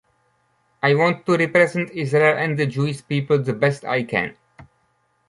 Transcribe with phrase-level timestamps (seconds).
[0.81, 4.35] I want to represent Israel and the Jewish people the best I can.